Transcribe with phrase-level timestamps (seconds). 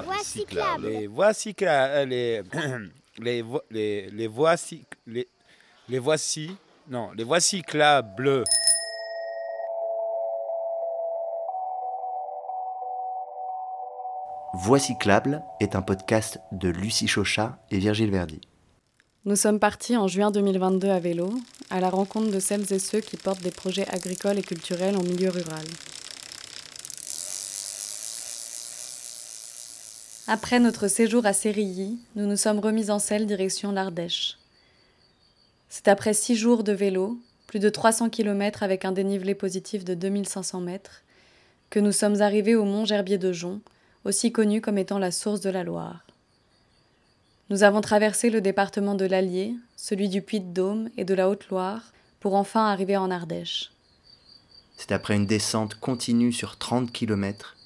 [0.08, 0.88] voies cyclables.
[0.88, 2.10] Les voies cyclables.
[2.10, 2.42] Les
[3.20, 5.28] les vo- les les voies cyc- les
[5.90, 6.56] les voici
[6.90, 8.44] non les voies cyclables.
[14.54, 18.42] Voix cyclable est un podcast de Lucie Chauchat et Virgile Verdi.
[19.24, 21.32] Nous sommes partis en juin 2022 à vélo,
[21.70, 25.04] à la rencontre de celles et ceux qui portent des projets agricoles et culturels en
[25.04, 25.64] milieu rural.
[30.26, 34.40] Après notre séjour à Sérilly, nous nous sommes remis en selle direction l'Ardèche.
[35.70, 39.94] C'est après six jours de vélo, plus de 300 km avec un dénivelé positif de
[39.94, 41.04] 2500 mètres,
[41.70, 43.60] que nous sommes arrivés au mont Gerbier de Jonc,
[44.04, 46.08] aussi connu comme étant la source de la Loire.
[47.52, 52.36] Nous avons traversé le département de l'Allier, celui du Puy-de-Dôme et de la Haute-Loire, pour
[52.36, 53.74] enfin arriver en Ardèche.
[54.78, 57.58] C'est après une descente continue sur 30 km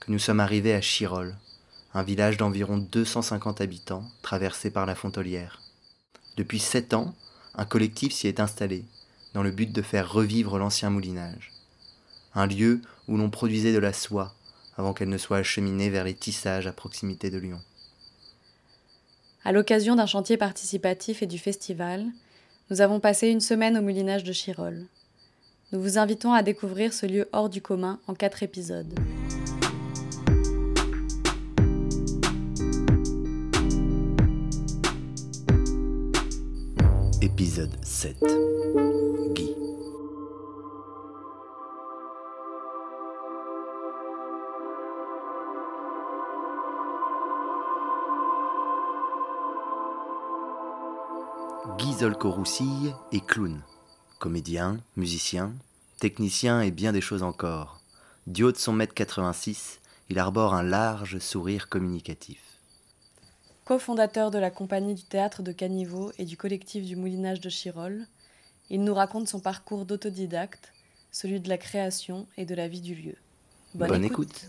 [0.00, 1.36] que nous sommes arrivés à Chirol,
[1.92, 5.60] un village d'environ 250 habitants traversé par la Fontolière.
[6.38, 7.14] Depuis sept ans,
[7.56, 8.86] un collectif s'y est installé,
[9.34, 11.52] dans le but de faire revivre l'ancien moulinage.
[12.34, 14.34] Un lieu où l'on produisait de la soie
[14.78, 17.60] avant qu'elle ne soit acheminée vers les tissages à proximité de Lyon.
[19.46, 22.04] À l'occasion d'un chantier participatif et du festival,
[22.68, 24.86] nous avons passé une semaine au moulinage de Chirol.
[25.70, 28.92] Nous vous invitons à découvrir ce lieu hors du commun en quatre épisodes.
[37.22, 38.16] Épisode 7
[51.96, 53.62] Guy Zolko-Roussille est clown,
[54.18, 55.54] comédien, musicien,
[55.98, 57.80] technicien et bien des choses encore.
[58.26, 62.60] Du haut de son mètre 86, il arbore un large sourire communicatif.
[63.64, 68.06] Co-fondateur de la compagnie du théâtre de Caniveau et du collectif du moulinage de Chirol,
[68.68, 70.74] il nous raconte son parcours d'autodidacte,
[71.12, 73.16] celui de la création et de la vie du lieu.
[73.74, 74.46] Bonne, écoute.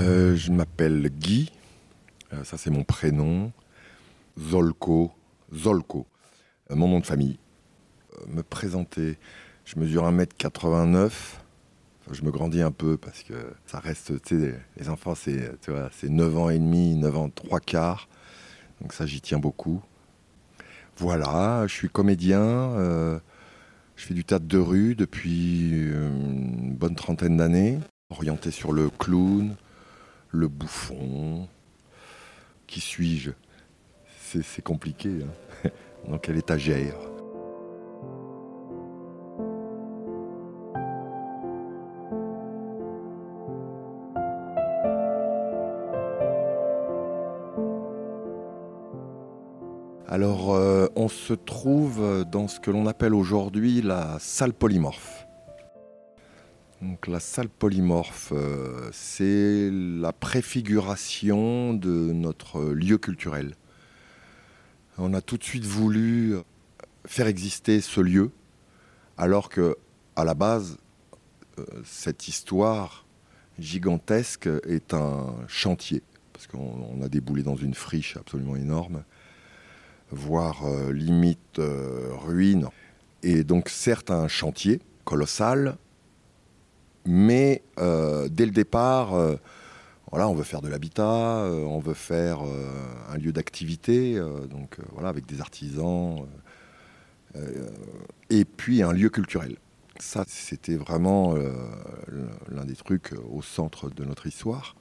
[0.00, 1.52] Euh, je m'appelle Guy,
[2.32, 3.52] Euh, ça c'est mon prénom.
[4.38, 5.12] Zolko,
[5.52, 6.06] Zolko,
[6.70, 7.38] euh, mon nom de famille.
[8.28, 9.18] Me présenter,
[9.66, 11.06] je mesure 1m89.
[11.06, 13.34] Enfin, je me grandis un peu parce que
[13.66, 17.16] ça reste, tu sais, les enfants c'est tu vois, c'est 9 ans et demi, 9
[17.16, 18.08] ans 3 quarts.
[18.80, 19.82] Donc ça j'y tiens beaucoup.
[20.96, 22.72] Voilà, je suis comédien.
[23.96, 27.78] je fais du théâtre de rue depuis une bonne trentaine d'années,
[28.10, 29.56] orienté sur le clown,
[30.30, 31.48] le bouffon.
[32.66, 33.30] Qui suis-je?
[34.42, 35.24] C'est compliqué.
[35.64, 35.70] hein.
[36.08, 36.94] Dans quelle étagère?
[50.08, 55.26] Alors, euh, on se trouve dans ce que l'on appelle aujourd'hui la salle polymorphe.
[56.82, 63.54] Donc, la salle polymorphe, euh, c'est la préfiguration de notre lieu culturel.
[64.96, 66.36] On a tout de suite voulu
[67.04, 68.30] faire exister ce lieu,
[69.18, 69.76] alors que,
[70.16, 70.78] à la base,
[71.58, 73.04] euh, cette histoire
[73.58, 76.02] gigantesque est un chantier,
[76.32, 79.04] parce qu'on on a déboulé dans une friche absolument énorme
[80.12, 81.60] voire euh, limite
[82.24, 82.66] ruine.
[83.22, 85.76] Et donc certes un chantier colossal,
[87.06, 89.36] mais euh, dès le départ, euh,
[90.10, 92.40] voilà, on veut faire de l'habitat, euh, on veut faire
[93.10, 94.20] un lieu d'activité,
[94.50, 96.26] donc voilà, avec des artisans,
[98.28, 99.56] et puis un lieu culturel.
[100.00, 101.34] Ça, c'était vraiment
[102.48, 104.74] l'un des trucs au centre de notre histoire.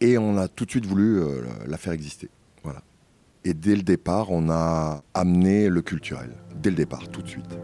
[0.00, 1.20] Et on a tout de suite voulu
[1.66, 2.30] la faire exister.
[2.62, 2.82] Voilà.
[3.44, 6.30] Et dès le départ, on a amené le culturel.
[6.54, 7.58] Dès le départ, tout de suite.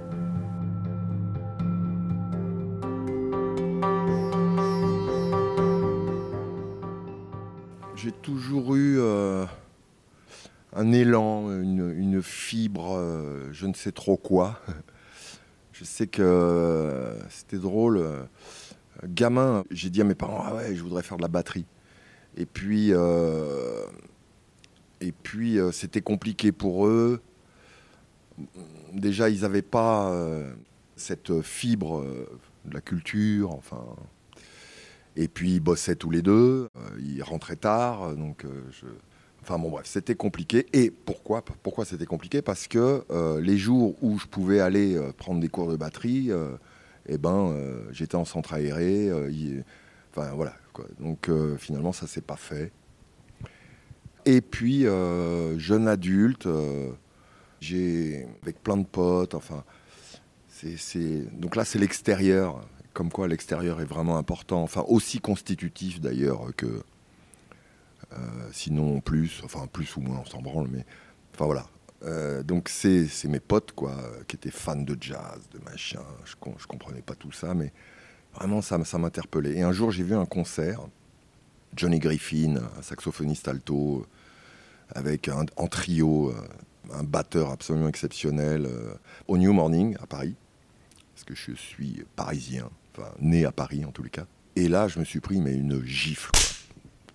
[8.08, 9.44] J'ai toujours eu euh,
[10.72, 14.62] un élan, une, fibre, euh, je ne sais trop quoi.
[15.74, 18.02] Je sais que euh, c'était drôle.
[19.04, 21.66] gamin, j'ai dit à mes parents, ah ouais, je voudrais faire de la batterie.
[22.38, 22.92] Et puis,
[25.02, 27.20] et puis c'était compliqué pour eux.
[28.94, 30.10] Déjà, ils n'avaient pas
[30.96, 32.02] cette fibre
[32.64, 33.84] de la culture, enfin.
[35.20, 36.68] Et puis ils bossaient tous les deux,
[37.00, 38.86] ils rentraient tard, donc je,
[39.42, 40.66] Enfin bon bref, c'était compliqué.
[40.74, 42.42] Et pourquoi Pourquoi c'était compliqué?
[42.42, 46.30] Parce que euh, les jours où je pouvais aller euh, prendre des cours de batterie,
[46.30, 46.50] euh,
[47.06, 47.54] eh ben,
[47.90, 49.10] j'étais en centre aéré.
[50.10, 50.54] enfin voilà.
[51.00, 52.70] Donc finalement, ça s'est pas fait.
[54.26, 56.46] Et puis, jeune adulte,
[57.60, 59.34] j'ai avec plein de potes.
[59.34, 59.64] Enfin,
[61.32, 62.60] donc là, c'est l'extérieur.
[62.98, 64.60] Comme quoi, l'extérieur est vraiment important.
[64.60, 66.82] Enfin, aussi constitutif d'ailleurs que
[68.12, 68.16] euh,
[68.50, 70.84] sinon plus, enfin plus ou moins, on s'en branle, mais
[71.32, 71.68] enfin voilà.
[72.02, 73.94] Euh, donc c'est mes potes quoi,
[74.26, 76.02] qui étaient fans de jazz, de machin.
[76.24, 77.72] Je, je comprenais pas tout ça, mais
[78.34, 79.58] vraiment ça, ça m'interpellait.
[79.58, 80.80] Et un jour j'ai vu un concert,
[81.76, 84.06] Johnny Griffin, un saxophoniste alto,
[84.92, 86.48] avec en trio, euh,
[86.94, 88.68] un batteur absolument exceptionnel,
[89.28, 90.34] au New Morning à Paris,
[91.14, 92.68] parce que je suis parisien,
[93.20, 94.26] né à Paris en tous les cas.
[94.56, 96.30] Et là je me suis pris mais une gifle.
[96.32, 96.48] Quoi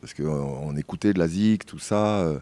[0.04, 2.20] parce qu'on écoutait de la zik, tout ça.
[2.24, 2.40] Euh,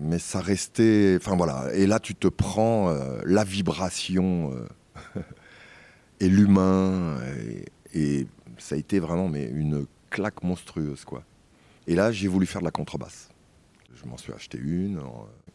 [0.00, 1.18] mais ça restait.
[1.20, 1.68] Enfin voilà.
[1.74, 5.20] Et là, tu te prends euh, la vibration euh,
[6.20, 7.18] et l'humain.
[7.92, 8.26] Et,
[8.56, 11.24] ça a été vraiment mais une claque monstrueuse, quoi.
[11.86, 13.28] Et là, j'ai voulu faire de la contrebasse.
[13.94, 15.00] Je m'en suis acheté une.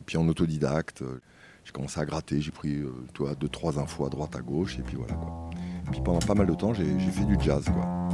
[0.05, 1.03] puis en autodidacte,
[1.63, 2.41] j'ai commencé à gratter.
[2.41, 2.83] J'ai pris
[3.13, 4.77] toi, deux, trois infos à droite, à gauche.
[4.77, 5.49] Et puis voilà, quoi.
[5.91, 8.07] Puis pendant pas mal de temps, j'ai fait du jazz, quoi.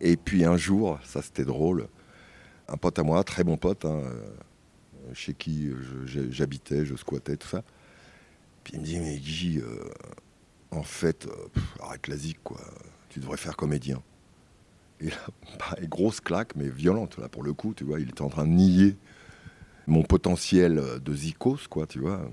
[0.00, 1.88] Et puis un jour, ça c'était drôle,
[2.68, 5.70] un pote à moi, très bon pote, hein, euh, chez qui
[6.06, 7.62] j'habitais, je squattais, tout ça.
[8.62, 9.90] Puis il me dit, mais Guy, euh,
[10.70, 12.60] en fait, euh, arrête la zik, quoi.
[13.08, 14.02] Tu devrais faire comédien.
[15.00, 15.16] Et là,
[15.58, 18.00] pareil, grosse claque, mais violente, là, pour le coup, tu vois.
[18.00, 18.96] Il était en train de nier
[19.86, 22.30] mon potentiel de zikos, quoi, tu vois.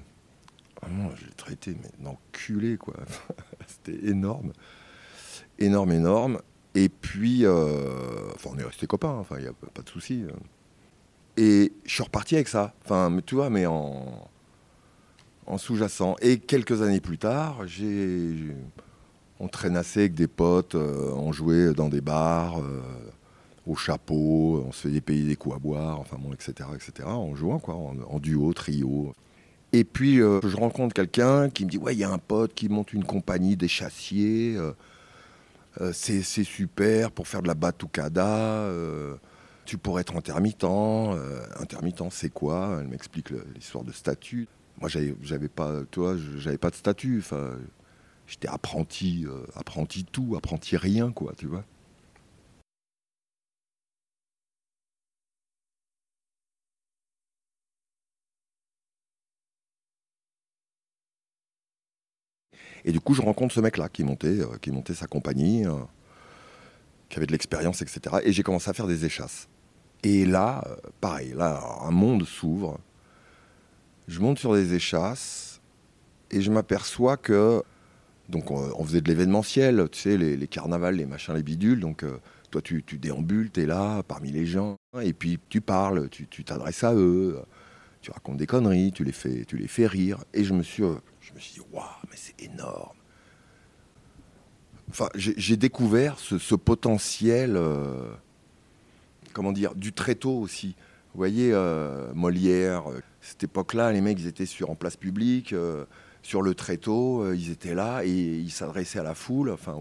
[0.81, 2.95] Vraiment, j'ai traité, mais d'enculé, quoi.
[3.67, 4.53] C'était énorme.
[5.59, 6.41] Énorme, énorme.
[6.73, 10.25] Et puis, euh, enfin, on est restés copains, enfin, il n'y a pas de souci.
[11.37, 12.73] Et je suis reparti avec ça.
[12.83, 14.29] Enfin, tu vois, mais en,
[15.45, 16.15] en sous-jacent.
[16.21, 18.55] Et quelques années plus tard, j'ai,
[19.39, 22.81] on traînassait avec des potes, euh, on jouait dans des bars, euh,
[23.67, 27.35] au chapeau, on se faisait payer des coups à boire, enfin bon, etc., etc., en
[27.35, 29.13] jouant, quoi, en, duo, trio.
[29.73, 32.68] Et puis, je rencontre quelqu'un qui me dit, ouais, il y a un pote qui
[32.68, 34.57] monte une compagnie des chassiers.
[35.79, 38.27] Euh, c'est super pour faire de la batucada.
[38.27, 39.15] Euh,
[39.65, 40.63] tu pourrais être intermittent.
[40.63, 42.79] Euh, intermittent, c'est quoi?
[42.81, 44.47] Elle m'explique l'histoire de statut.
[44.79, 44.89] Moi,
[45.21, 47.24] j'avais pas, pas de statut.
[48.27, 49.25] J'étais apprenti,
[49.56, 51.63] apprenti tout, apprenti rien, quoi, tu vois.
[62.85, 65.73] Et du coup, je rencontre ce mec-là qui montait, euh, qui montait sa compagnie, euh,
[67.09, 68.17] qui avait de l'expérience, etc.
[68.23, 69.47] Et j'ai commencé à faire des échasses.
[70.03, 72.79] Et là, euh, pareil, là, un monde s'ouvre.
[74.07, 75.61] Je monte sur des échasses
[76.31, 77.63] et je m'aperçois que.
[78.29, 81.81] Donc, on, faisait de l'événementiel, tu sais, les, carnavals, les machins, les bidules.
[81.81, 82.05] Donc,
[82.49, 84.77] toi, tu, tu déambules, tu es là, parmi les gens.
[85.01, 87.41] Et puis, tu parles, tu t'adresses à eux,
[88.01, 90.23] tu racontes des conneries, tu les fais, tu les fais rire.
[90.33, 90.83] Et je me suis
[91.31, 92.97] je me suis dit, waouh, mais c'est énorme.
[94.89, 98.11] Enfin, j'ai découvert ce, potentiel, euh,
[99.31, 100.75] comment dire, du tréteau aussi.
[101.13, 105.55] Vous voyez, euh, Molière, euh, cette époque-là, les mecs, ils étaient sur, en place publique,
[106.23, 109.75] sur le tréteau, ils étaient là et ils s'adressaient à la foule, enfin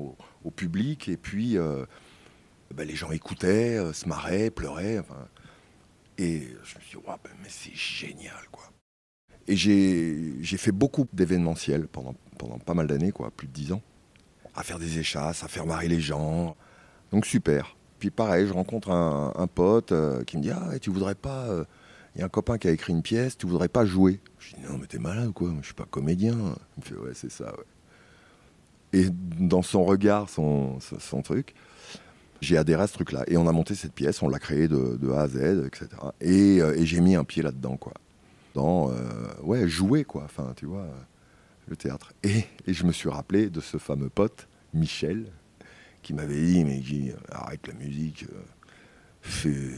[0.45, 5.03] au, public, et puis ben, les gens écoutaient, se marraient, pleuraient.
[6.19, 8.71] et je me suis dit, waouh, ben, mais c'est génial, quoi.
[9.51, 12.15] Et j'ai fait beaucoup d'événementiels pendant,
[12.65, 13.83] pas mal d'années, quoi, plus de dix ans,
[14.55, 16.55] à faire des échasses, à faire marrer les gens.
[17.11, 17.77] Donc super.
[17.99, 21.47] Puis pareil, je rencontre un, pote euh, qui me dit Ah, tu voudrais pas.
[21.49, 21.65] Il euh,
[22.21, 24.21] y a un copain qui a écrit une pièce, tu voudrais pas jouer?
[24.39, 25.53] Je dis Non, mais t'es malade ou quoi?
[25.61, 26.37] Je suis pas comédien.
[26.77, 27.53] Il me fait Ouais, c'est ça.
[28.93, 30.79] Et dans son regard, son,
[31.25, 31.55] truc,
[32.41, 33.25] j'ai adhéré à ce truc-là.
[33.27, 35.89] Et on a monté cette pièce, on l'a créée de, de, A à Z, etc.
[36.21, 37.95] Et, euh, et j'ai mis un pied là-dedans, quoi
[38.55, 38.95] dans euh,
[39.43, 40.25] ouais, jouer, quoi.
[40.25, 40.87] Enfin, tu vois,
[41.69, 42.13] le théâtre.
[42.23, 45.27] Et, et, je me suis rappelé de ce fameux pote, Michel,
[46.03, 48.43] qui m'avait dit Mais Guy, arrête la musique, euh,
[49.21, 49.71] fais,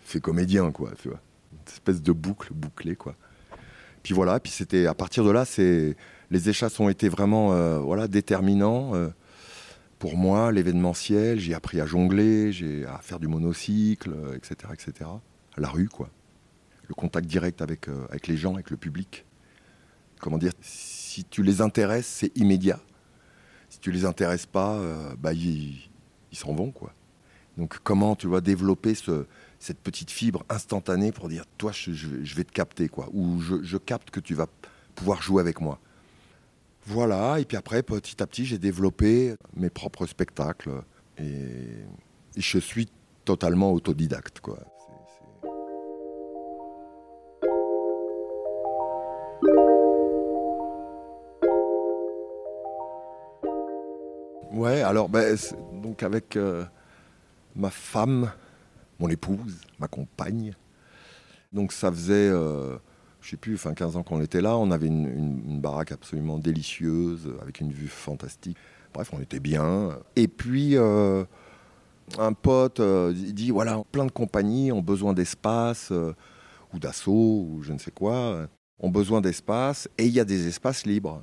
[0.00, 0.92] fais, comédien, quoi.
[1.00, 1.20] Tu vois,
[1.52, 3.14] une espèce de boucle bouclée, quoi.
[4.02, 5.96] Puis voilà, puis c'était à partir de là, c'est
[6.30, 8.92] les échasses ont été vraiment euh, voilà déterminants
[10.00, 11.38] pour moi, l'événementiel.
[11.38, 15.08] J'ai appris à jongler, j'ai à faire du monocycle, etc., etc.
[15.56, 16.08] À la rue, quoi
[16.88, 19.24] le contact direct avec, euh, avec les gens, avec le public.
[20.20, 22.80] Comment dire Si tu les intéresses, c'est immédiat.
[23.68, 25.88] Si tu les intéresses pas, euh, bah, ils
[26.32, 26.92] s'en vont quoi.
[27.58, 29.26] Donc comment tu vas développer ce,
[29.58, 33.40] cette petite fibre instantanée pour dire toi je, je- je vais te capter quoi, ou
[33.40, 34.46] je, je capte que tu vas
[34.94, 35.78] pouvoir jouer avec moi.
[36.86, 40.82] Voilà, et puis après petit à petit j'ai développé mes propres spectacles
[41.18, 41.24] et,
[42.36, 42.88] et je suis
[43.24, 44.58] totalement autodidacte quoi.
[54.52, 55.36] Ouais, alors ben,
[55.82, 56.64] donc avec euh,
[57.56, 58.30] ma femme,
[58.98, 60.54] mon épouse, ma compagne.
[61.52, 62.76] Donc ça faisait, euh,
[63.20, 64.56] je sais plus, enfin 15 ans qu'on était là.
[64.56, 68.56] On avait une, baraque absolument délicieuse, avec une vue fantastique.
[68.92, 69.96] Bref, on était bien.
[70.16, 71.24] Et puis euh,
[72.18, 75.92] un pote euh, dit voilà, plein de compagnies ont besoin d'espace
[76.72, 78.48] ou d'assaut ou je ne sais quoi,
[78.80, 81.22] ont besoin d'espace et il y a des espaces libres.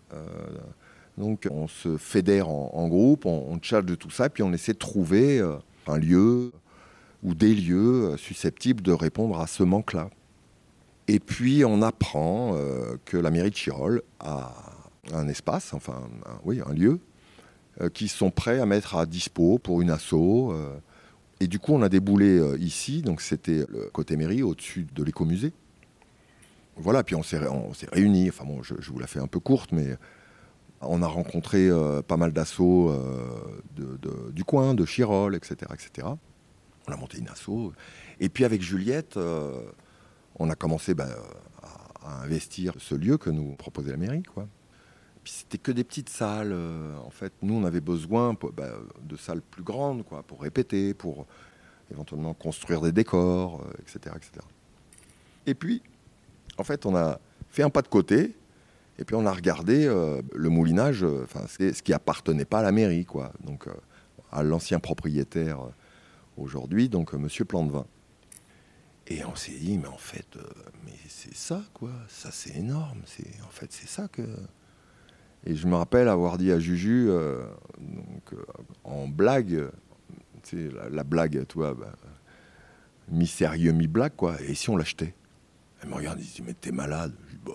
[1.20, 4.54] Euh, donc on se fédère en, groupe, on, on charge de tout ça, puis on
[4.54, 5.56] essaie de trouver euh,
[5.88, 6.52] un lieu
[7.24, 10.10] ou des lieux euh, susceptibles de répondre à ce manque-là.
[11.08, 14.54] Et puis on apprend euh, que la mairie de Chirol a
[15.14, 17.00] un espace, enfin un- oui, un lieu,
[17.82, 20.14] euh, qui sont prêts à mettre à dispo pour une asso.
[20.14, 20.78] euh.
[21.40, 25.52] et du coup on a déboulé euh, ici, donc c'était côté mairie, au-dessus de l'écomusée.
[26.82, 27.40] Voilà, puis on s'est
[27.92, 29.98] réunis, enfin bon, je vous la fais un peu courte, mais
[30.81, 36.07] on a rencontré euh, pas mal d'assauts euh, du coin, de Chirol, etc., etc.
[36.88, 37.74] On a monté une asso.
[38.19, 39.62] Et puis avec Juliette, euh,
[40.38, 41.09] on a commencé bah,
[42.03, 44.24] à, investir ce lieu que nous proposait la mairie.
[45.25, 46.55] C'était que des petites salles.
[47.05, 48.71] en fait, nous, on avait besoin bah,
[49.03, 51.27] de salles plus grandes quoi, pour répéter, pour
[51.91, 54.45] éventuellement construire des décors, etc., etc.
[55.45, 55.83] Et puis,
[56.57, 57.19] en fait, on a
[57.50, 58.36] fait un pas de côté
[59.00, 62.60] et puis on a regardé euh, le moulinage, euh, enfin c'est ce qui appartenait pas
[62.60, 63.32] à la mairie, quoi.
[63.44, 63.74] Donc euh,
[64.32, 65.60] à l'ancien propriétaire
[66.38, 67.86] aujourd'hui, donc Monsieur Plantevin.
[69.08, 70.38] Et on s'est dit, mais en fait,
[70.86, 71.91] mais c'est ça, quoi.
[72.10, 73.01] Ça c'est énorme.
[73.06, 74.22] C'est en fait c'est ça que.
[75.46, 77.08] Et je me rappelle avoir dit à Juju,
[77.79, 78.36] donc
[78.84, 79.70] en blague,
[80.44, 81.94] sais, la, la blague, tu vois, bah,
[83.10, 84.41] mi-sérieux, mi-blague, quoi.
[84.41, 85.13] Et si on l'achetait?
[85.82, 87.13] Elle me regarde, elle dit, mais t'es malade.
[87.46, 87.53] Bah,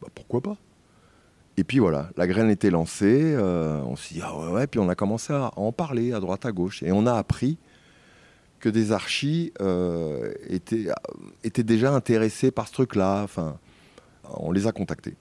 [0.00, 0.56] bah, pourquoi pas
[1.56, 4.80] Et puis voilà, la graine était lancée, euh, on s'est dit, ah ouais, ouais, puis
[4.80, 7.58] on a commencé à en parler à droite, à gauche, et on a appris
[8.60, 10.88] que des archis euh, étaient,
[11.44, 13.26] étaient déjà intéressés par ce truc-là,
[14.24, 15.16] on les a contactés.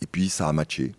[0.00, 0.94] Et puis ça a matché.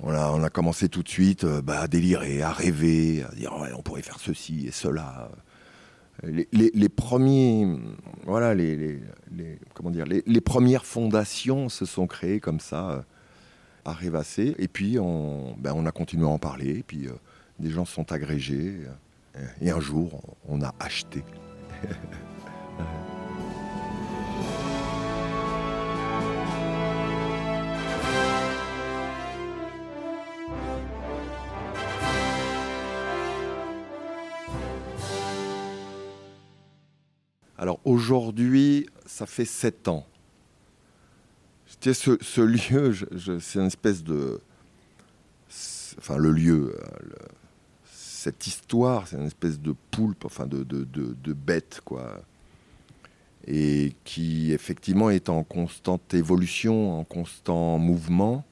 [0.00, 3.70] On a, commencé tout de suite euh, bah, à délirer, à rêver, à dire ouais,
[3.74, 5.30] on pourrait faire ceci et cela.
[6.22, 7.66] Les, premiers,
[8.24, 9.00] voilà, les,
[9.74, 13.02] comment dire, les, premières fondations se sont créées comme ça, euh,
[13.84, 14.54] à rêvasser.
[14.58, 16.82] Et puis on, ben, on a continué à en parler.
[16.86, 17.12] Puis euh,
[17.58, 18.80] des gens sont agrégés.
[19.60, 21.22] et un jour, on a acheté.
[37.58, 40.06] Alors aujourd'hui, ça fait sept ans.
[41.80, 42.94] Ce, ce lieu,
[43.40, 44.40] c'est une espèce de.
[45.98, 46.98] Enfin, le lieu, euh,
[47.92, 52.20] cette histoire, c'est une espèce de poulpe, enfin, de- de bête, quoi.
[53.46, 58.44] Et qui, effectivement, est en constante évolution, en constant mouvement,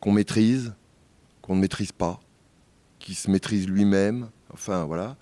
[0.00, 0.72] qu'on maîtrise,
[1.42, 2.20] qu'on ne maîtrise pas,
[3.00, 4.28] qui se maîtrise lui-même.
[4.52, 5.16] Enfin, voilà.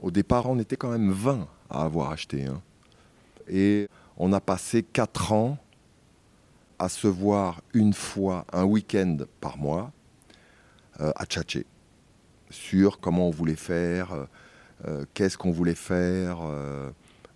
[0.00, 2.46] Au départ, on était quand même 20 à avoir acheté.
[2.46, 2.60] hein.
[3.48, 5.58] Et on a passé 4 ans
[6.78, 9.92] à se voir une fois, un week-end par mois,
[11.00, 11.66] euh, à tchatcher
[12.50, 14.24] sur comment on voulait faire, euh,
[14.86, 16.38] euh, qu'est-ce qu'on voulait faire.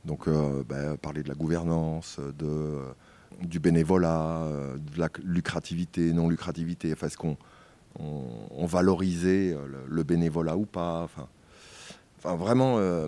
[0.04, 0.28] donc,
[0.68, 2.78] ben, parler de la gouvernance, de,
[3.42, 4.46] du bénévolat,
[4.76, 6.90] de la lucrativité, non-lucrativité.
[6.90, 7.36] Est-ce qu'on
[7.98, 11.08] on, on valorisait le, le bénévolat ou pas
[12.18, 13.06] Enfin, vraiment, euh,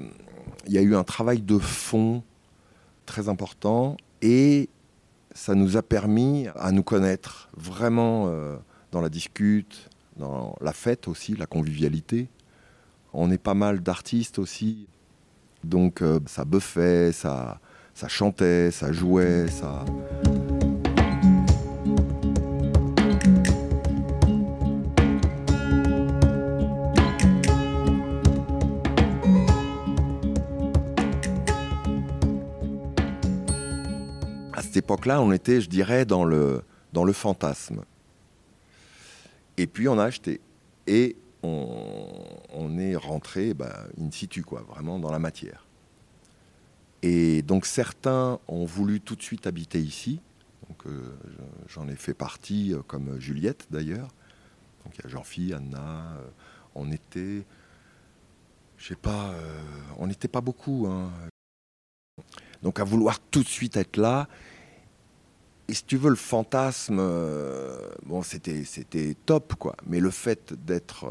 [0.66, 2.22] il y a eu un travail de fond
[3.06, 4.68] très important et
[5.34, 8.56] ça nous a permis à nous connaître vraiment euh,
[8.92, 12.28] dans la discute, dans la fête aussi, la convivialité.
[13.12, 14.86] On est pas mal d'artistes aussi,
[15.64, 17.58] donc euh, ça buffait, ça,
[17.94, 19.84] ça chantait, ça jouait, ça.
[34.90, 37.84] Époque-là, on était, je dirais, dans le, dans le fantasme.
[39.56, 40.40] Et puis on a acheté.
[40.88, 45.66] Et on, est rentré bah, in situ, quoi, vraiment dans la matière.
[47.02, 50.20] Et donc certains ont voulu tout de suite habiter ici.
[50.68, 51.16] Donc euh,
[51.68, 54.08] j'en ai fait partie, euh, comme Juliette d'ailleurs.
[54.84, 56.16] Donc il y a Jean-Philippe, Anna.
[56.18, 56.28] Euh,
[56.74, 57.44] on était,
[58.76, 59.34] je sais pas,
[59.98, 60.86] on n'était pas beaucoup.
[60.88, 61.10] Hein.
[62.62, 64.28] Donc à vouloir tout de suite être là.
[65.70, 67.00] Et si tu veux, le fantasme,
[68.04, 69.76] bon, c'était, top, quoi.
[69.86, 71.06] Mais le fait d'être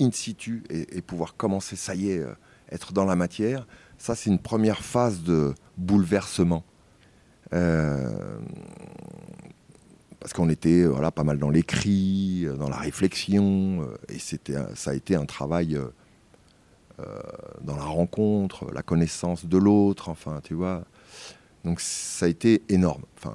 [0.00, 2.24] in situ et, pouvoir commencer, ça y est,
[2.72, 6.64] être dans la matière, ça, c'est une première phase de bouleversement.
[7.52, 8.38] Euh,
[10.20, 14.90] parce qu'on était voilà, pas mal dans l'écrit, dans la réflexion, euh, et c'était, ça
[14.90, 15.88] a été un travail euh,
[17.62, 20.84] dans la rencontre, la connaissance de l'autre, enfin, tu vois.
[21.64, 23.02] Donc ça a été énorme.
[23.16, 23.34] Enfin,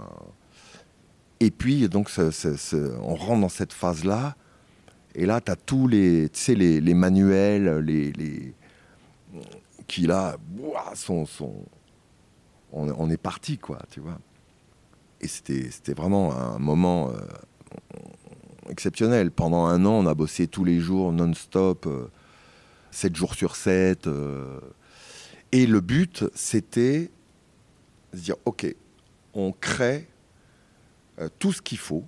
[1.39, 4.35] et puis, donc, on rentre dans cette phase-là,
[5.15, 8.53] et là, tu as tous les, les, les manuels, les,
[9.87, 10.37] qui là,
[10.93, 11.25] sont,
[12.71, 14.17] On, est parti, quoi, tu vois.
[15.21, 17.13] Et c'était vraiment un moment euh,
[18.69, 19.31] exceptionnel.
[19.31, 21.87] Pendant un an, on a bossé tous les jours, non-stop,
[22.91, 24.07] 7 euh, jours sur 7.
[24.07, 24.59] Euh.
[25.51, 27.11] et le but, c'était
[28.15, 28.65] se dire, OK,
[29.33, 30.07] on crée
[31.39, 32.03] tout ce qu'il faut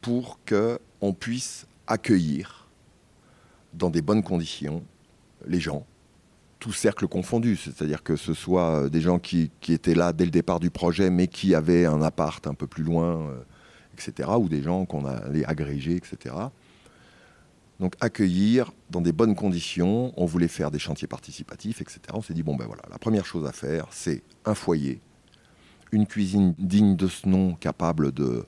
[0.00, 2.68] pour qu'on puisse accueillir
[3.72, 4.84] dans des bonnes conditions
[5.46, 5.86] les gens
[6.62, 10.30] tout cercle confondu, c'est-à-dire que ce soit euh, des gens qui, étaient là dès le
[10.30, 13.42] départ du projet, mais qui avaient un appart un peu plus loin, euh,
[13.94, 16.36] etc., ou des gens qu'on allait agréger, etc.
[17.80, 21.98] Donc accueillir dans des bonnes conditions, on voulait faire des chantiers participatifs, etc.
[22.12, 25.00] On s'est dit, bon ben voilà, la première chose à faire, c'est un foyer,
[25.92, 28.44] une cuisine digne de ce nom, capable de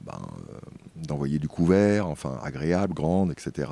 [0.00, 0.58] ben, euh,
[0.96, 3.70] d'envoyer du couvert, enfin agréable, grande, etc.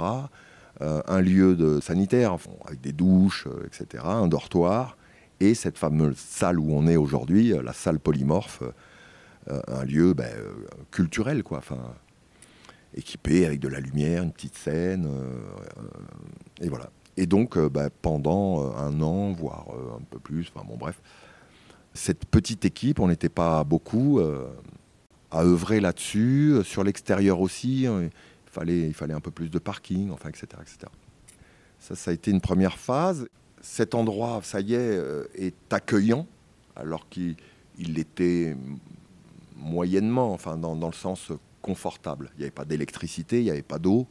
[0.81, 2.37] Euh, un lieu de sanitaire
[2.67, 4.97] avec des douches, euh, etc., un dortoir,
[5.41, 8.63] et cette fameuse salle où on est aujourd'hui, la salle polymorphe,
[9.49, 10.33] un lieu ben,
[10.91, 11.79] culturel, quoi, enfin,
[12.95, 15.07] équipé avec de la lumière, une petite scène,
[16.63, 16.89] et voilà.
[17.19, 21.01] Et donc, ben, pendant un an, voire un peu plus, enfin bon, bref,
[21.97, 24.21] cette petite équipe, on n'était pas beaucoup
[25.31, 27.87] à œuvrer là-dessus, sur l'extérieur aussi.
[27.87, 28.09] Hein,
[28.65, 30.91] il fallait un peu plus de parking, enfin, etc., etc.
[31.79, 33.29] Ça, ça a été une première phase.
[33.61, 36.27] Cet endroit, ça y est, euh, est accueillant,
[36.75, 37.37] alors qu'il
[37.99, 38.57] était
[39.57, 41.33] moyennement, enfin, dans, le sens
[41.63, 42.31] confortable.
[42.35, 44.07] Il n'y avait pas d'électricité, il n'y avait pas d'eau,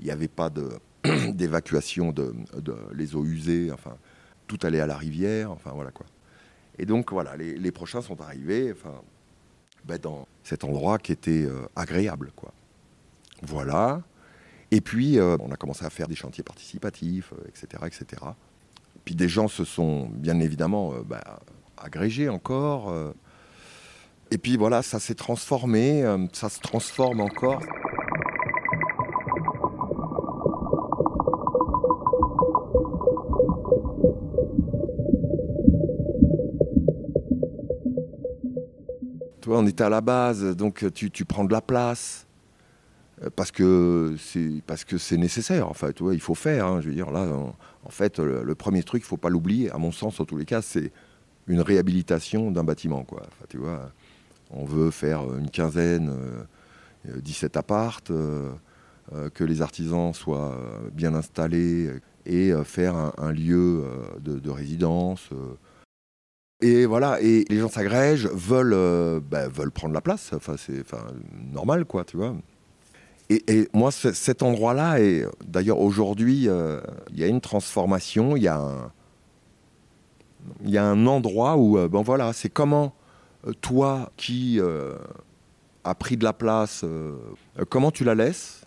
[0.00, 0.50] il n'y avait pas
[1.28, 2.34] d'évacuation de,
[2.94, 3.96] les eaux usées, enfin,
[4.46, 6.06] tout allait à la rivière, enfin, voilà quoi.
[6.78, 8.94] Et donc, voilà, les, prochains sont arrivés, enfin,
[9.84, 12.52] ben, dans cet endroit qui était euh, agréable, quoi.
[13.42, 14.02] Voilà.
[14.70, 18.06] Et puis, euh, on a commencé à faire des chantiers participatifs, etc., euh, etc.
[19.04, 21.40] Puis des gens se sont, bien évidemment, bah,
[21.76, 22.92] agrégés encore.
[24.30, 26.02] et puis voilà, ça s'est transformé,
[26.34, 27.62] ça se transforme encore.
[39.50, 42.26] On était à la base, donc tu, prends de la place.
[43.22, 45.68] Euh, parce que c'est parce que c'est nécessaire.
[45.68, 46.66] En fait, il faut faire.
[46.66, 47.26] Hein, je veux dire là,
[47.84, 49.70] en, fait, le, premier truc, il faut pas l'oublier.
[49.70, 50.92] À mon sens, en tous les cas, c'est
[51.46, 53.04] une réhabilitation d'un bâtiment.
[53.04, 53.22] Quoi.
[53.48, 53.90] tu vois,
[54.50, 56.12] on veut faire une quinzaine,
[57.06, 58.50] 17 euh, appartes, euh,
[59.32, 60.58] que les artisans soient
[60.92, 61.90] bien installés
[62.26, 63.84] et faire un, lieu
[64.20, 65.30] de, résidence.
[66.60, 70.32] Et voilà, et les gens s'agrègent, veulent, ben, veulent prendre la place.
[70.32, 70.84] Enfin, c'est
[71.52, 72.34] normal, quoi, tu vois.
[73.30, 78.48] Et, moi, cet endroit-là, et d'ailleurs aujourd'hui, euh, il y a une transformation, il y
[78.48, 78.90] a un,
[80.64, 82.94] y a un endroit où, euh, ben voilà, c'est comment
[83.46, 84.58] euh, toi qui
[85.84, 86.84] as pris de la place,
[87.68, 88.66] comment tu la laisses,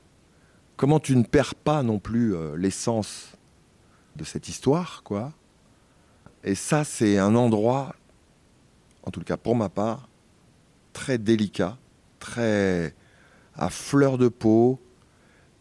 [0.78, 3.34] comment tu ne perds pas non plus l'essence
[4.16, 5.32] de cette histoire, quoi.
[6.44, 7.96] Et ça, c'est un endroit,
[9.04, 10.10] en tout cas pour ma part,
[10.94, 11.78] très délicat,
[12.20, 12.96] très
[13.56, 14.80] à fleur de peau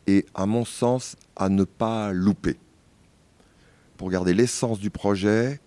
[0.07, 2.59] et, à mon sens, à ne pas louper.
[3.97, 5.61] Pour garder l'essence du projet,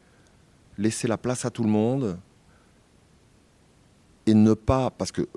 [0.77, 2.17] laisser la place à tout le monde
[4.25, 5.27] et ne pas, parce que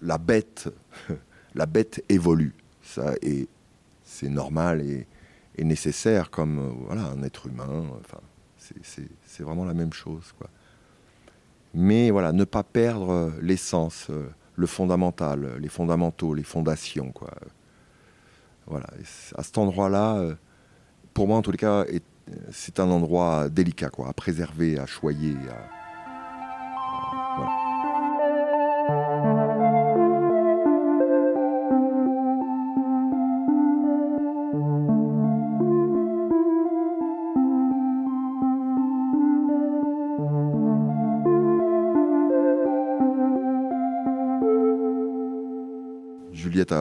[0.00, 0.68] la, bête,
[1.54, 3.48] la bête évolue, ça et
[4.04, 5.06] c'est normal et,
[5.60, 7.84] nécessaire comme voilà un être humain.
[8.82, 10.48] C'est vraiment la même chose, quoi.
[11.74, 17.12] Mais voilà, ne pas perdre l'essence, euh, le fondamental, les fondamentaux, les fondations.
[17.12, 17.30] Quoi.
[18.66, 18.86] Voilà.
[19.36, 20.34] à cet endroit-là, euh,
[21.14, 21.84] pour moi en tous les cas,
[22.50, 25.34] c'est un endroit délicat quoi, à préserver, à choyer.
[25.34, 25.77] Juliette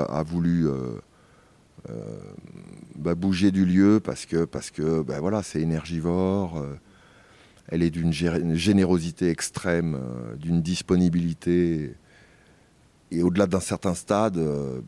[0.08, 1.00] a, voulu euh,
[1.90, 2.20] euh,
[2.96, 6.58] bah, bouger du lieu parce que parce que bah, voilà c'est énergivore.
[6.58, 6.76] Euh,
[7.70, 10.00] elle est d'une générosité extrême,
[10.38, 11.96] d'une disponibilité.
[13.12, 14.40] Et au-delà d'un certain stade,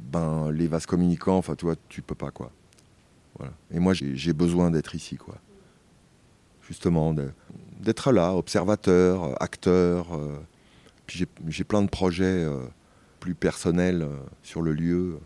[0.09, 2.53] ben les vases communicants, enfin toi, tu peux pas quoi.
[3.71, 5.35] Et moi j'ai besoin d'être ici quoi.
[6.65, 7.13] Justement
[7.81, 10.17] d'être là, observateur, acteur.
[11.05, 12.47] puis j'ai plein de projets
[13.19, 15.19] plus personnel euh, sur le lieu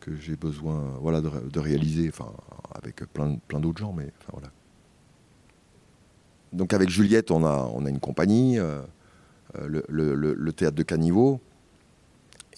[0.00, 2.30] que j'ai besoin voilà, de, réaliser, enfin,
[2.74, 4.50] avec plein, plein d'autres gens, mais voilà.
[6.52, 8.82] Donc avec Juliette, on a, on a une compagnie, euh,
[9.58, 11.40] euh, le, théâtre de Caniveau,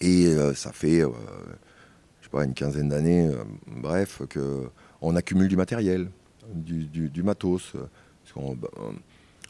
[0.01, 3.31] et ça fait, je sais pas, une quinzaine d'années,
[3.67, 4.69] bref, que
[5.01, 6.11] on accumule du matériel,
[6.53, 7.75] du, matos.
[8.35, 8.69] Bah,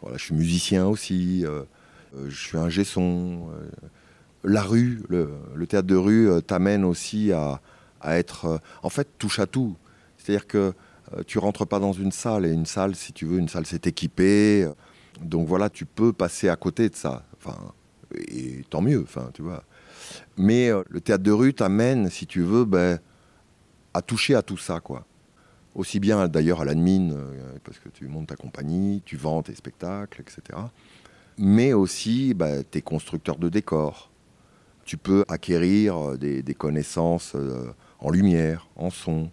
[0.03, 1.45] voilà, je suis musicien aussi,
[2.15, 3.49] je suis un gesson
[4.47, 7.61] la rue, le, théâtre de rue euh, t'amène aussi à,
[8.05, 9.77] être, euh, en fait, touche à tout.
[10.17, 10.73] C'est-à-dire que
[11.15, 13.67] euh, tu rentres pas dans une salle et une salle, si tu veux, une salle
[13.67, 14.69] c'est équipé.
[15.21, 17.25] Donc voilà, tu peux passer à côté de ça.
[17.37, 17.57] Enfin,
[18.29, 19.65] et tant mieux, enfin, tu vois.
[20.37, 23.01] Mais le théâtre de rue t'amène, si tu veux, ben,
[23.95, 25.07] à toucher à tout ça, quoi.
[25.75, 27.17] Aussi bien d'ailleurs à l'admin,
[27.65, 30.59] parce que tu montes ta compagnie, tu vends tes spectacles, etc.
[31.39, 34.11] Mais aussi, ben, tu es constructeur de décors
[34.87, 39.31] tu peux acquérir euh, des, connaissances euh, en lumière, en son.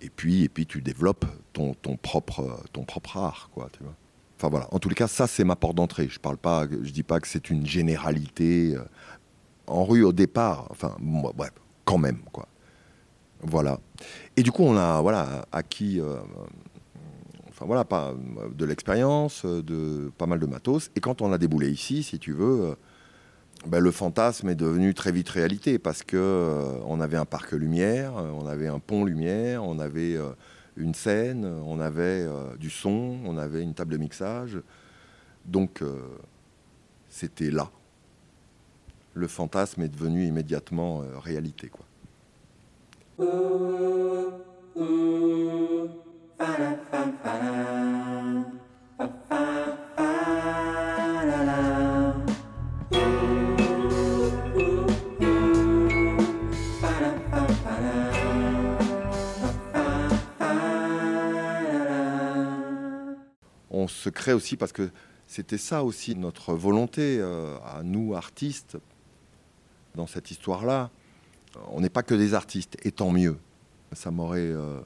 [0.00, 3.68] Et puis, et puis tu développes ton, ton, propre, ton propre art, quoi.
[4.36, 6.08] Enfin voilà, en tous les cas, ça c'est ma porte d'entrée.
[6.08, 8.74] Je parle pas, je dis pas que c'est une généralité.
[8.74, 8.82] Euh,
[9.66, 11.52] en rue au départ, enfin bref,
[11.84, 12.48] quand même, quoi.
[13.42, 13.78] Voilà.
[14.36, 16.00] Et du coup, on a voilà acquis,
[17.48, 18.12] enfin voilà, pas
[18.52, 20.90] de l'expérience, de pas mal de matos.
[20.96, 22.74] Et quand on a déboulé ici, si tu veux,
[23.66, 27.52] ben, le fantasme est devenu très vite réalité parce que euh, on avait un parc
[27.52, 30.30] lumière, euh, on avait un pont lumière, on avait euh,
[30.76, 32.26] une scène, on avait
[32.58, 34.58] du son, on avait une table de mixage.
[35.44, 35.82] Donc
[37.08, 37.70] c'était là.
[39.12, 41.84] Le fantasme est devenu immédiatement réalité quoi.
[63.80, 64.90] On se crée aussi parce que
[65.26, 68.76] c'était ça aussi notre volonté euh, à nous artistes
[69.94, 70.90] dans cette histoire-là.
[71.70, 73.38] On n'est pas que des artistes, et tant mieux.
[73.92, 74.80] Ça m'aurait euh,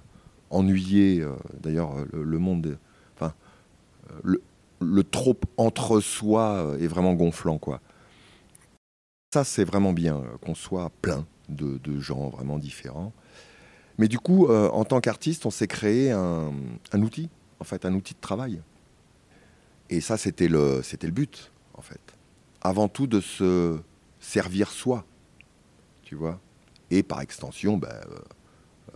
[0.51, 2.79] ennuyé, euh, d'ailleurs, le, monde,
[3.17, 3.35] enfin,
[4.23, 7.81] le, trop entre soi est vraiment gonflant, quoi.
[9.33, 13.13] Ça, c'est vraiment bien qu'on soit plein de, gens vraiment différents.
[13.99, 16.53] Mais du coup, en tant qu'artiste, on s'est créé un
[17.03, 17.29] outil,
[17.61, 18.61] en fait, un outil de travail.
[19.91, 22.01] Et ça, c'était le, c'était le but, en fait.
[22.61, 23.79] Avant tout, de se
[24.19, 25.05] servir soi,
[26.03, 26.41] tu vois.
[26.91, 28.19] Et par extension, ben, euh,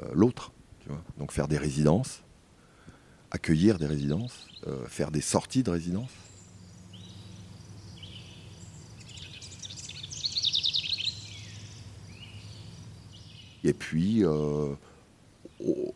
[0.03, 1.03] euh, l'autre, tu vois.
[1.19, 2.23] Donc faire des résidences,
[3.31, 6.13] accueillir des résidences, euh, faire des sorties de résidences.
[13.65, 14.25] Et puis,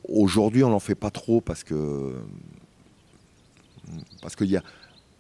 [0.08, 2.20] aujourd'hui, on n'en fait pas trop parce que
[4.20, 4.62] parce qu'il y a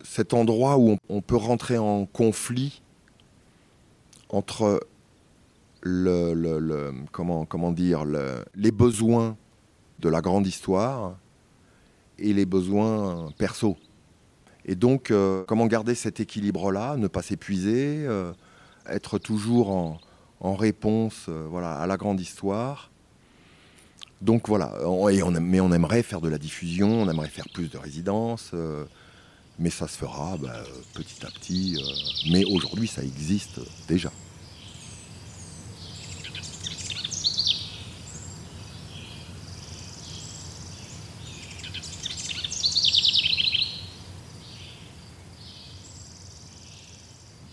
[0.02, 2.82] cet endroit où on, peut rentrer en conflit
[4.28, 4.80] entre
[5.82, 8.04] le, comment, comment dire,
[8.54, 9.36] les besoins
[10.00, 11.16] de la grande histoire
[12.18, 13.76] et les besoins perso.
[14.64, 18.32] Et donc, euh, comment garder cet équilibre-là, ne pas s'épuiser, euh,
[18.86, 22.90] être toujours en, réponse euh, voilà, à la grande histoire.
[24.20, 24.72] Donc voilà,
[25.10, 28.52] et on, mais on aimerait faire de la diffusion, on aimerait faire plus de résidences.
[29.62, 31.76] Mais ça se fera bah, petit à petit.
[31.76, 34.10] Euh, mais aujourd'hui, ça existe déjà.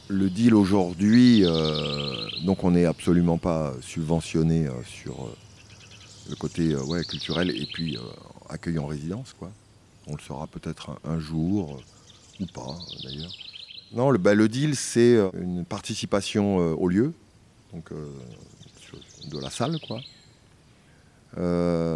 [0.08, 5.30] Le deal aujourd'hui, euh, donc on n'est absolument pas subventionné euh, sur
[6.28, 6.76] le côté
[7.08, 8.00] culturel et puis
[8.50, 9.36] accueilli en résidence.
[9.38, 9.52] Quoi.
[10.08, 11.80] On le saura peut-être un, jour,
[12.40, 13.32] ou pas euh, d'ailleurs.
[13.92, 17.14] Non, le, bah, le deal, c'est euh, une participation euh, au lieu,
[17.74, 20.00] donc de la salle, quoi.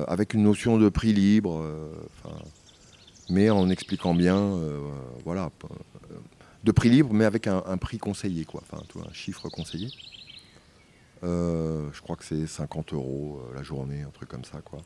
[0.07, 1.65] Avec une notion de prix libre,
[3.29, 4.57] mais en expliquant bien,
[5.25, 5.49] voilà,
[6.63, 9.89] de prix libre, mais avec un, prix conseillé, quoi, enfin, un chiffre conseillé.
[11.23, 14.79] Je crois que c'est 50 euros la journée, un truc comme ça, quoi.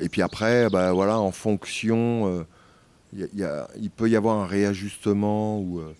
[0.00, 2.44] Et puis après, bah, voilà, en fonction,
[3.12, 5.94] il peut y avoir un réajustement ou euh,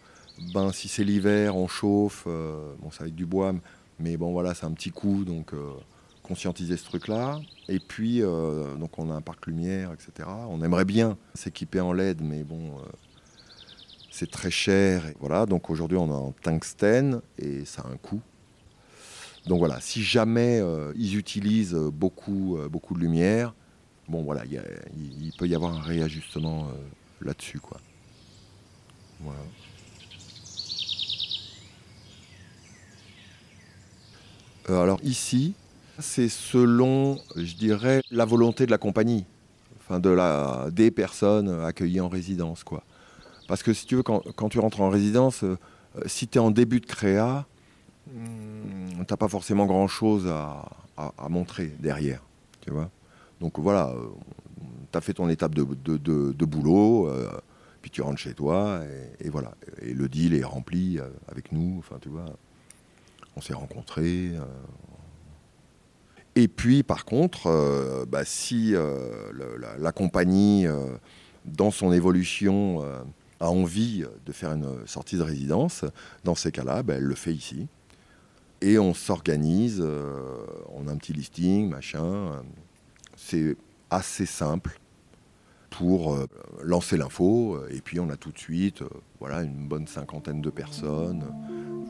[0.52, 3.54] ben, si c'est l'hiver, on chauffe, euh, bon, c'est avec du bois,
[3.98, 5.72] mais bon, voilà, c'est un petit coup, donc euh,
[6.22, 7.40] conscientiser ce truc-là.
[7.68, 10.28] Et puis, donc on a un parc lumière, etc.
[10.48, 12.76] On aimerait bien s'équiper en LED, mais bon,
[14.10, 15.04] c'est très cher.
[15.20, 18.20] Voilà, donc aujourd'hui, on est en tungstène et ça a un coût.
[19.46, 20.62] Donc voilà, si jamais
[20.96, 23.54] ils utilisent beaucoup, beaucoup de lumière,
[24.08, 26.72] bon voilà, il peut y avoir un réajustement euh,
[27.20, 27.80] là-dessus, quoi.
[34.70, 35.54] Euh, alors ici,
[35.98, 39.24] c'est selon, je dirais, la volonté de la compagnie,
[39.78, 42.84] enfin de la, des personnes accueillies en résidence, quoi.
[43.46, 45.58] Parce que si tu veux, quand, tu rentres en résidence, euh,
[46.06, 47.46] si tu es en début de créa,
[48.08, 50.64] hmm, t'as pas forcément grand-chose à,
[50.96, 52.22] à- à montrer derrière,
[52.62, 52.90] tu vois.
[53.40, 53.94] Donc voilà,
[54.90, 57.30] tu as fait ton étape de, boulot, euh,
[57.82, 58.80] puis tu rentres chez toi,
[59.20, 59.52] et, voilà.
[59.82, 62.26] Et le deal est rempli euh, avec nous, enfin tu vois.
[63.36, 64.32] On s'est rencontrés.
[64.34, 64.44] euh.
[66.34, 69.32] Et puis par contre, euh, bah, si euh,
[69.78, 70.96] la, compagnie, euh,
[71.44, 73.02] dans son évolution, euh,
[73.40, 75.84] a envie de faire une sortie de résidence,
[76.24, 77.66] dans ces cas-là, bah, elle le fait ici.
[78.60, 82.42] Et on s'organise, euh, on a un petit listing, machin.
[83.20, 83.56] C'est
[83.90, 84.78] assez simple
[85.70, 86.26] pour euh,
[86.62, 87.56] lancer l'info.
[87.56, 91.24] euh, Et puis on a tout de suite euh, voilà, une bonne cinquantaine de personnes,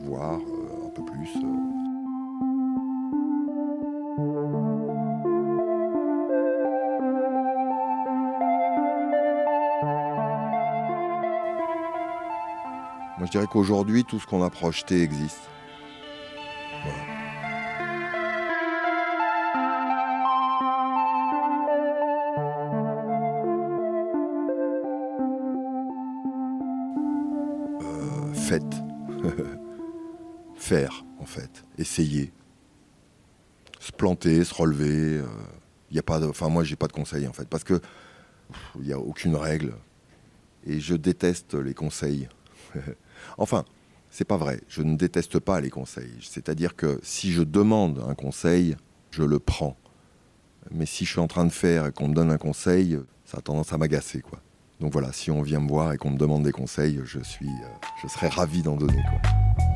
[0.03, 1.29] voire un peu plus.
[13.17, 15.41] Moi je dirais qu'aujourd'hui tout ce qu'on a projeté existe.
[33.79, 35.21] Se planter, se relever.
[35.89, 36.27] Il y a pas de...
[36.27, 37.47] Enfin, moi, j'ai pas de conseils, en fait.
[37.47, 37.79] Parce que
[38.75, 39.73] il n'y a aucune règle.
[40.65, 42.27] Et je déteste les conseils.
[43.37, 43.65] enfin,
[44.09, 44.61] c'est pas vrai.
[44.67, 46.17] Je ne déteste pas les conseils.
[46.21, 48.75] C'est-à-dire que si je demande un conseil,
[49.11, 49.77] je le prends.
[50.71, 53.37] Mais si je suis en train de faire et qu'on me donne un conseil, ça
[53.37, 54.39] a tendance à m'agacer, quoi.
[54.79, 57.47] Donc voilà, si on vient me voir et qu'on me demande des conseils, je suis,
[57.47, 59.68] euh, je serais ravi d'en donner, quoi.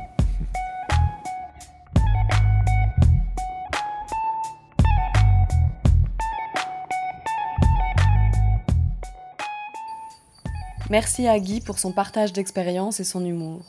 [10.94, 13.66] Merci à Guy pour son partage d'expérience et son humour.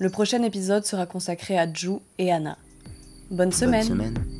[0.00, 2.58] Le prochain épisode sera consacré à Ju et Anna.
[3.30, 3.86] Bonne semaine.
[3.86, 4.39] Bonne semaine.